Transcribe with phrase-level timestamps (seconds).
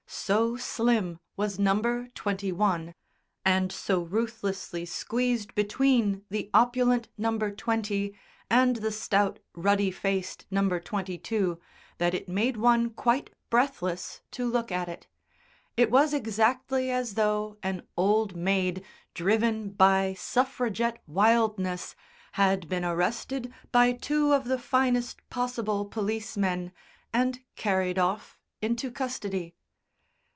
[0.13, 2.07] So slim was No.
[2.13, 2.93] 21,
[3.45, 7.37] and so ruthlessly squeezed between the opulent No.
[7.39, 8.13] 20
[8.49, 10.77] and the stout ruddy faced No.
[10.79, 11.59] 22,
[11.97, 15.07] that it made one quite breathless to look at it;
[15.77, 18.83] it was exactly as though an old maid,
[19.13, 21.95] driven by suffragette wildness,
[22.33, 26.71] had been arrested by two of the finest possible policemen,
[27.13, 29.55] and carried off into custody.